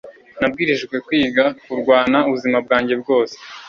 Nabwirijwe 0.39 0.95
kwiga 1.05 1.43
kurwana 1.63 2.17
ubuzima 2.27 2.57
bwanjye 2.65 2.93
bwose 3.01 3.35